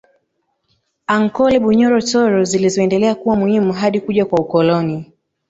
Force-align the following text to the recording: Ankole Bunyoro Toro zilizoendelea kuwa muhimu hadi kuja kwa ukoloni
Ankole 1.07 1.59
Bunyoro 1.59 2.01
Toro 2.03 2.43
zilizoendelea 2.43 3.15
kuwa 3.15 3.35
muhimu 3.35 3.73
hadi 3.73 3.99
kuja 4.01 4.25
kwa 4.25 4.39
ukoloni 4.39 5.11